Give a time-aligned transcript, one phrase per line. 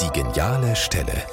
[0.00, 1.24] Die geniale Stelle.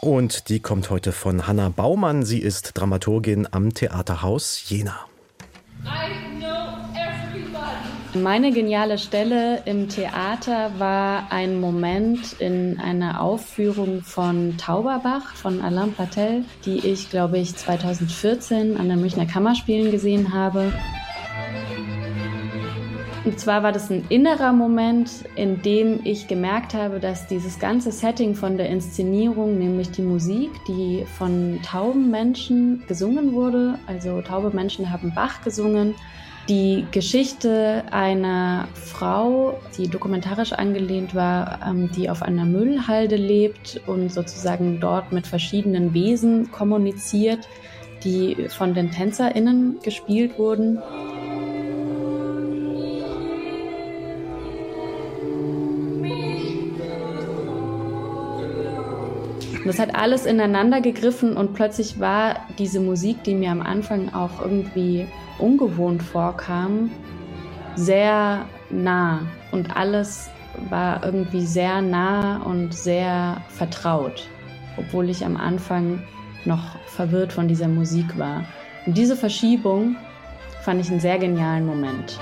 [0.00, 2.24] Und die kommt heute von Hanna Baumann.
[2.24, 5.00] Sie ist Dramaturgin am Theaterhaus Jena.
[8.14, 15.92] Meine geniale Stelle im Theater war ein Moment in einer Aufführung von Tauberbach von Alain
[15.92, 20.72] Platel, die ich, glaube ich, 2014 an der Münchner Kammerspielen gesehen habe.
[23.22, 27.92] Und zwar war das ein innerer Moment, in dem ich gemerkt habe, dass dieses ganze
[27.92, 34.50] Setting von der Inszenierung, nämlich die Musik, die von tauben Menschen gesungen wurde, also taube
[34.56, 35.94] Menschen haben Bach gesungen,
[36.48, 44.10] die Geschichte einer Frau, die dokumentarisch angelehnt war, ähm, die auf einer Müllhalde lebt und
[44.10, 47.46] sozusagen dort mit verschiedenen Wesen kommuniziert,
[48.02, 50.78] die von den TänzerInnen gespielt wurden.
[59.60, 64.12] Und das hat alles ineinander gegriffen und plötzlich war diese Musik, die mir am Anfang
[64.14, 65.06] auch irgendwie
[65.38, 66.90] ungewohnt vorkam,
[67.74, 69.20] sehr nah
[69.52, 70.30] und alles
[70.70, 74.28] war irgendwie sehr nah und sehr vertraut,
[74.78, 76.02] obwohl ich am Anfang
[76.46, 78.44] noch verwirrt von dieser Musik war.
[78.86, 79.96] Und diese Verschiebung
[80.62, 82.18] fand ich einen sehr genialen Moment.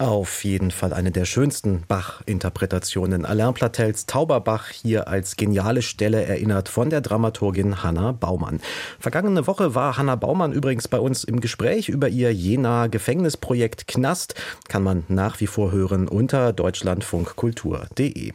[0.00, 3.26] Auf jeden Fall eine der schönsten Bach-Interpretationen.
[3.26, 8.60] Alain Platels Tauberbach hier als geniale Stelle erinnert von der Dramaturgin Hanna Baumann.
[8.98, 14.36] Vergangene Woche war Hanna Baumann übrigens bei uns im Gespräch über ihr Jena Gefängnisprojekt Knast.
[14.68, 18.32] Kann man nach wie vor hören unter deutschlandfunkkultur.de.